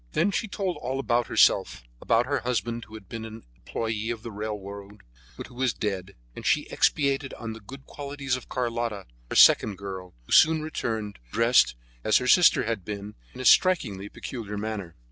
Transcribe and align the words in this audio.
Then 0.13 0.31
she 0.31 0.47
told 0.47 0.77
all 0.77 0.99
about 0.99 1.27
herself, 1.27 1.83
about 2.01 2.25
her 2.25 2.39
husband, 2.39 2.85
who 2.85 2.95
had 2.95 3.07
been 3.07 3.23
an 3.23 3.43
employee 3.55 4.11
on 4.11 4.23
the 4.23 4.31
railway, 4.31 4.97
but 5.37 5.45
who 5.45 5.53
was 5.53 5.75
dead, 5.75 6.15
and 6.35 6.43
she 6.43 6.67
expatiated 6.71 7.35
on 7.35 7.53
the 7.53 7.59
good 7.59 7.85
qualities 7.85 8.35
of 8.35 8.49
Carlotta, 8.49 9.05
her 9.29 9.35
second 9.35 9.77
girl, 9.77 10.15
who 10.25 10.31
soon 10.31 10.63
returned, 10.63 11.19
dressed, 11.31 11.75
as 12.03 12.17
her 12.17 12.27
sister 12.27 12.63
had 12.63 12.83
been, 12.83 13.13
in 13.35 13.41
a 13.41 13.45
striking, 13.45 13.99
peculiar 14.09 14.57
manner. 14.57 14.95